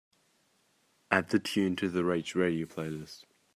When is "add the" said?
1.11-1.37